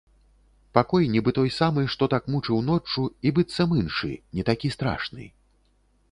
[0.75, 5.29] Пакой нібы той самы, што так мучыў ноччу, і быццам іншы, не такі страшны.